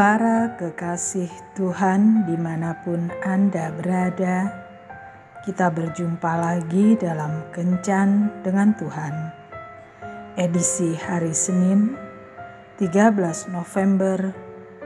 Para 0.00 0.56
kekasih 0.56 1.28
Tuhan, 1.52 2.24
di 2.24 2.32
mana 2.32 2.72
pun 2.80 3.12
Anda 3.20 3.68
berada, 3.68 4.48
kita 5.44 5.68
berjumpa 5.68 6.40
lagi 6.40 6.96
dalam 6.96 7.44
Kencan 7.52 8.32
dengan 8.40 8.72
Tuhan, 8.80 9.12
edisi 10.40 10.96
hari 10.96 11.36
Senin, 11.36 12.00
13 12.80 13.52
November 13.52 14.32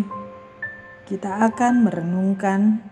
kita 1.03 1.43
akan 1.43 1.91
merenungkan 1.91 2.87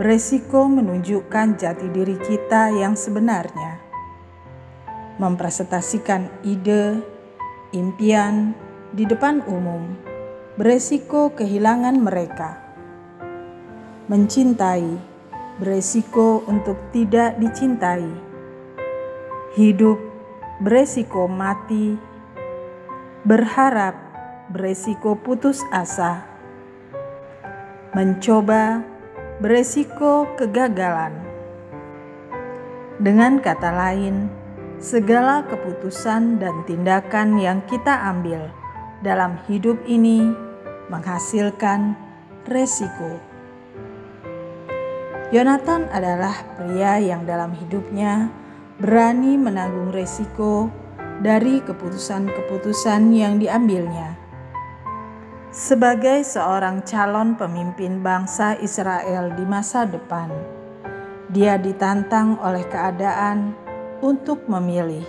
beresiko 0.00 0.64
menunjukkan 0.64 1.60
jati 1.60 1.92
diri 1.92 2.16
kita 2.16 2.72
yang 2.72 2.96
sebenarnya. 2.96 3.84
Mempresentasikan 5.20 6.40
ide, 6.40 7.04
impian 7.76 8.56
di 8.96 9.04
depan 9.04 9.44
umum 9.44 9.92
beresiko 10.56 11.36
kehilangan 11.36 12.00
mereka. 12.00 12.64
Mencintai 14.08 15.13
beresiko 15.58 16.42
untuk 16.50 16.78
tidak 16.90 17.38
dicintai. 17.38 18.06
Hidup 19.54 19.98
beresiko 20.58 21.30
mati, 21.30 21.94
berharap 23.22 23.94
beresiko 24.50 25.14
putus 25.14 25.62
asa, 25.70 26.26
mencoba 27.94 28.82
beresiko 29.38 30.26
kegagalan. 30.34 31.14
Dengan 32.98 33.38
kata 33.42 33.70
lain, 33.74 34.30
segala 34.78 35.46
keputusan 35.46 36.38
dan 36.42 36.62
tindakan 36.66 37.38
yang 37.38 37.58
kita 37.66 37.94
ambil 38.10 38.50
dalam 39.02 39.38
hidup 39.46 39.78
ini 39.86 40.30
menghasilkan 40.90 41.98
resiko. 42.46 43.33
Yonatan 45.34 45.90
adalah 45.90 46.46
pria 46.54 47.02
yang 47.02 47.26
dalam 47.26 47.50
hidupnya 47.58 48.30
berani 48.78 49.34
menanggung 49.34 49.90
resiko 49.90 50.70
dari 51.18 51.58
keputusan-keputusan 51.58 53.10
yang 53.10 53.42
diambilnya. 53.42 54.14
Sebagai 55.50 56.22
seorang 56.22 56.86
calon 56.86 57.34
pemimpin 57.34 57.98
bangsa 57.98 58.54
Israel 58.62 59.34
di 59.34 59.42
masa 59.42 59.82
depan, 59.82 60.30
dia 61.34 61.58
ditantang 61.58 62.38
oleh 62.38 62.62
keadaan 62.70 63.58
untuk 64.06 64.46
memilih 64.46 65.02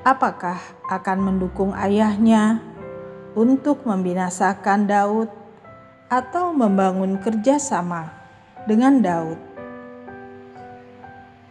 apakah 0.00 0.56
akan 0.88 1.18
mendukung 1.20 1.76
ayahnya 1.76 2.64
untuk 3.36 3.84
membinasakan 3.84 4.88
Daud 4.88 5.28
atau 6.08 6.56
membangun 6.56 7.20
kerjasama 7.20 8.25
dengan 8.66 8.98
Daud. 8.98 9.38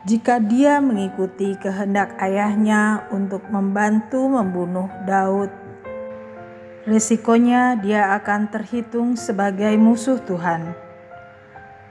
Jika 0.05 0.37
dia 0.37 0.77
mengikuti 0.83 1.57
kehendak 1.57 2.13
ayahnya 2.21 3.09
untuk 3.09 3.41
membantu 3.49 4.29
membunuh 4.29 4.91
Daud, 5.07 5.49
resikonya 6.85 7.79
dia 7.81 8.13
akan 8.13 8.53
terhitung 8.53 9.17
sebagai 9.17 9.73
musuh 9.79 10.21
Tuhan. 10.21 10.77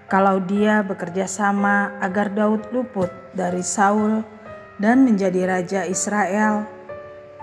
Kalau 0.07 0.39
dia 0.45 0.87
bekerja 0.87 1.27
sama 1.27 1.91
agar 1.99 2.31
Daud 2.31 2.71
luput 2.71 3.11
dari 3.35 3.67
Saul 3.67 4.23
dan 4.79 5.03
menjadi 5.03 5.51
raja 5.51 5.81
Israel, 5.83 6.71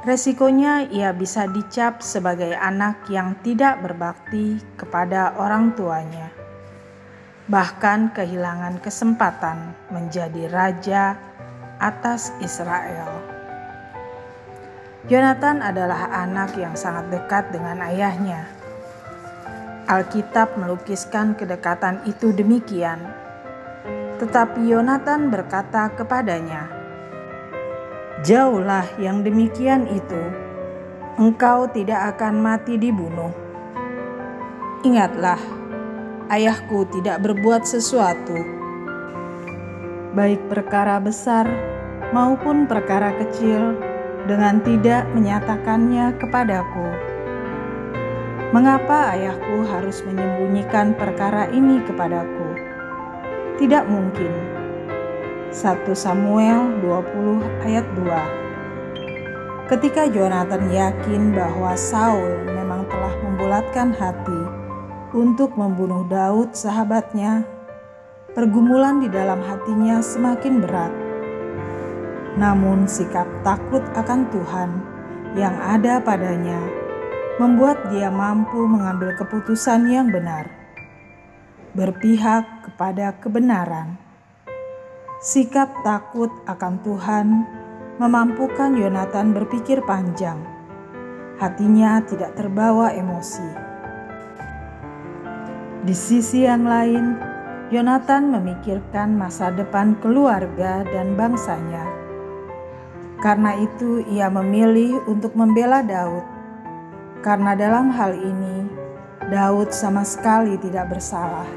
resikonya 0.08 0.88
ia 0.88 1.12
bisa 1.12 1.52
dicap 1.52 2.00
sebagai 2.00 2.56
anak 2.56 3.12
yang 3.12 3.36
tidak 3.44 3.84
berbakti 3.84 4.56
kepada 4.80 5.36
orang 5.36 5.76
tuanya 5.76 6.41
bahkan 7.52 8.16
kehilangan 8.16 8.80
kesempatan 8.80 9.76
menjadi 9.92 10.48
raja 10.48 11.20
atas 11.84 12.32
Israel. 12.40 13.12
Yonatan 15.12 15.60
adalah 15.60 16.16
anak 16.16 16.56
yang 16.56 16.80
sangat 16.80 17.12
dekat 17.12 17.52
dengan 17.52 17.84
ayahnya. 17.84 18.48
Alkitab 19.84 20.56
melukiskan 20.56 21.36
kedekatan 21.36 22.00
itu 22.08 22.32
demikian, 22.32 23.04
tetapi 24.24 24.72
Yonatan 24.72 25.28
berkata 25.28 25.92
kepadanya, 25.92 26.72
"Jauhlah 28.24 28.88
yang 28.96 29.28
demikian 29.28 29.92
itu, 29.92 30.22
engkau 31.20 31.68
tidak 31.68 32.16
akan 32.16 32.40
mati 32.40 32.80
dibunuh. 32.80 33.36
Ingatlah, 34.88 35.61
ayahku 36.32 36.88
tidak 36.88 37.20
berbuat 37.28 37.68
sesuatu, 37.68 38.40
baik 40.16 40.40
perkara 40.48 40.96
besar 41.04 41.44
maupun 42.16 42.72
perkara 42.72 43.12
kecil, 43.20 43.76
dengan 44.32 44.64
tidak 44.64 45.12
menyatakannya 45.12 46.16
kepadaku. 46.16 46.88
Mengapa 48.56 49.12
ayahku 49.12 49.68
harus 49.68 50.04
menyembunyikan 50.08 50.96
perkara 50.96 51.52
ini 51.52 51.84
kepadaku? 51.84 52.48
Tidak 53.60 53.84
mungkin. 53.92 54.32
1 55.52 55.84
Samuel 55.92 56.80
20 56.80 57.68
ayat 57.68 57.84
2 58.00 59.68
Ketika 59.68 60.08
Jonathan 60.08 60.68
yakin 60.72 61.36
bahwa 61.36 61.76
Saul 61.76 62.48
memang 62.48 62.88
telah 62.88 63.12
membulatkan 63.20 63.92
hati 63.96 64.51
untuk 65.12 65.60
membunuh 65.60 66.08
Daud, 66.08 66.56
sahabatnya, 66.56 67.44
pergumulan 68.32 69.04
di 69.04 69.12
dalam 69.12 69.44
hatinya 69.44 70.00
semakin 70.00 70.64
berat. 70.64 70.94
Namun, 72.40 72.88
sikap 72.88 73.28
takut 73.44 73.84
akan 73.92 74.32
Tuhan 74.32 74.70
yang 75.36 75.56
ada 75.60 76.00
padanya 76.00 76.60
membuat 77.40 77.92
dia 77.92 78.08
mampu 78.08 78.64
mengambil 78.64 79.16
keputusan 79.20 79.92
yang 79.92 80.08
benar, 80.08 80.48
berpihak 81.76 82.72
kepada 82.72 83.16
kebenaran. 83.20 84.00
Sikap 85.20 85.70
takut 85.84 86.32
akan 86.48 86.80
Tuhan 86.82 87.28
memampukan 88.00 88.74
Yonatan 88.80 89.36
berpikir 89.36 89.84
panjang. 89.84 90.40
Hatinya 91.38 92.00
tidak 92.06 92.38
terbawa 92.38 92.94
emosi 92.94 93.71
di 95.82 95.98
sisi 95.98 96.46
yang 96.46 96.70
lain, 96.70 97.18
Yonatan 97.74 98.30
memikirkan 98.30 99.18
masa 99.18 99.50
depan 99.50 99.98
keluarga 99.98 100.86
dan 100.86 101.18
bangsanya. 101.18 101.90
Karena 103.18 103.58
itu, 103.58 104.06
ia 104.06 104.30
memilih 104.30 105.02
untuk 105.10 105.34
membela 105.34 105.82
Daud, 105.82 106.22
karena 107.26 107.58
dalam 107.58 107.90
hal 107.90 108.14
ini 108.14 108.70
Daud 109.34 109.74
sama 109.74 110.06
sekali 110.06 110.54
tidak 110.62 110.94
bersalah. 110.94 111.50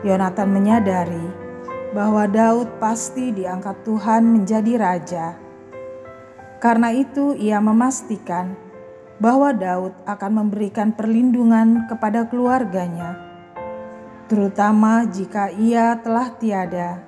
Yonatan 0.00 0.48
menyadari 0.48 1.26
bahwa 1.92 2.24
Daud 2.24 2.80
pasti 2.80 3.28
diangkat 3.28 3.84
Tuhan 3.84 4.24
menjadi 4.24 4.72
raja. 4.80 5.26
Karena 6.64 6.96
itu, 6.96 7.36
ia 7.36 7.60
memastikan 7.60 8.63
bahwa 9.22 9.54
Daud 9.54 9.94
akan 10.04 10.32
memberikan 10.42 10.90
perlindungan 10.90 11.86
kepada 11.86 12.26
keluarganya, 12.26 13.18
terutama 14.26 15.06
jika 15.06 15.54
ia 15.54 15.98
telah 16.02 16.34
tiada. 16.34 17.02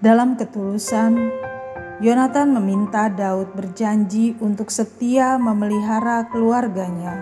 Dalam 0.00 0.40
ketulusan, 0.40 1.28
Yonatan 2.00 2.56
meminta 2.56 3.12
Daud 3.12 3.52
berjanji 3.52 4.32
untuk 4.40 4.72
setia 4.72 5.36
memelihara 5.36 6.24
keluarganya, 6.32 7.20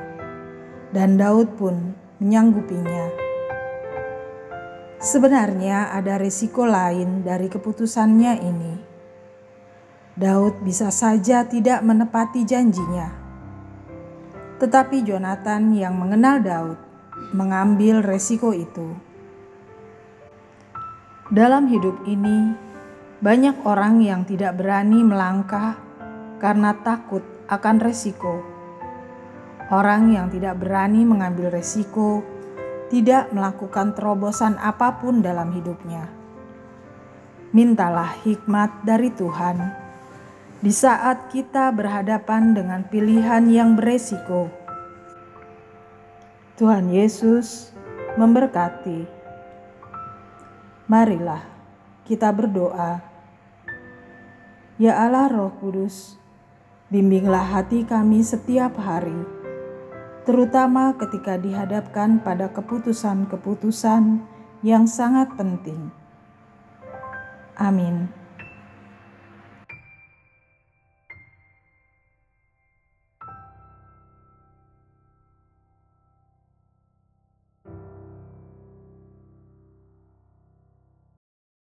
dan 0.95 1.19
Daud 1.19 1.59
pun 1.59 1.99
menyanggupinya. 2.23 3.11
Sebenarnya 5.03 5.91
ada 5.91 6.19
risiko 6.19 6.63
lain 6.63 7.27
dari 7.27 7.51
keputusannya 7.51 8.35
ini. 8.39 8.88
Daud 10.19 10.67
bisa 10.67 10.91
saja 10.91 11.47
tidak 11.47 11.79
menepati 11.87 12.43
janjinya. 12.43 13.06
Tetapi 14.59 15.06
Jonathan 15.06 15.70
yang 15.70 15.94
mengenal 15.94 16.43
Daud 16.43 16.79
mengambil 17.31 18.03
resiko 18.03 18.50
itu. 18.50 18.99
Dalam 21.31 21.70
hidup 21.70 22.03
ini, 22.11 22.50
banyak 23.23 23.62
orang 23.62 24.03
yang 24.03 24.26
tidak 24.26 24.59
berani 24.59 25.06
melangkah 25.06 25.79
karena 26.43 26.75
takut 26.82 27.23
akan 27.47 27.79
resiko. 27.79 28.43
Orang 29.70 30.11
yang 30.11 30.35
tidak 30.35 30.59
berani 30.59 31.06
mengambil 31.06 31.55
resiko 31.55 32.26
tidak 32.91 33.31
melakukan 33.31 33.94
terobosan 33.94 34.59
apa 34.59 34.99
pun 34.99 35.23
dalam 35.23 35.55
hidupnya. 35.55 36.11
Mintalah 37.55 38.19
hikmat 38.26 38.82
dari 38.82 39.15
Tuhan 39.15 39.87
di 40.58 40.75
saat 40.75 41.31
kita 41.31 41.70
berhadapan 41.70 42.55
dengan 42.55 42.82
pilihan 42.87 43.46
yang 43.46 43.78
beresiko. 43.78 44.50
Tuhan 46.58 46.90
Yesus 46.90 47.70
memberkati. 48.19 49.06
Marilah 50.90 51.46
kita 52.02 52.34
berdoa. 52.34 52.99
Ya 54.78 54.99
Allah 54.99 55.31
Roh 55.31 55.55
Kudus, 55.58 56.19
bimbinglah 56.90 57.46
hati 57.46 57.87
kami 57.87 58.22
setiap 58.22 58.78
hari 58.78 59.38
terutama 60.28 60.93
ketika 61.00 61.40
dihadapkan 61.40 62.20
pada 62.20 62.52
keputusan-keputusan 62.52 64.20
yang 64.60 64.84
sangat 64.84 65.32
penting. 65.40 65.88
Amin. 67.56 68.12